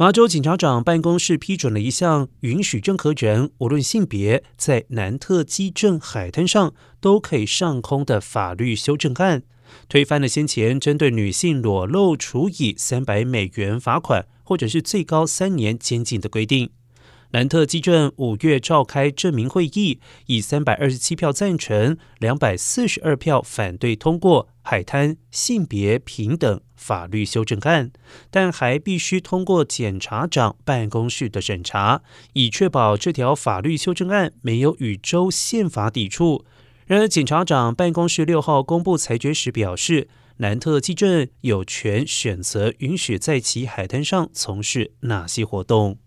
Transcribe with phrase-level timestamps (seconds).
[0.00, 9.42] 麻州警察长办公室批准了一项允许任何人无论性别在南特基镇海滩上都可以上空的法律修正案，
[9.88, 16.70] 推翻了先前针对女性裸露处以三百美元罚款或者是最高三年监禁的规定。
[17.32, 27.92] 南特基镇五月召开证明会议，以三百二十七票赞成、两百四十二票反对通过海滩性别平等法律修正案，
[28.30, 32.00] 但还必须通过检察长办公室的审查，
[32.32, 36.46] 以确保这条法律修正案没有与州宪法抵触。
[36.86, 40.08] 然而，检察长办公室六号公布裁决时表示，
[40.38, 45.98] 南特基镇有权选择允许在其海滩上从事哪些活动。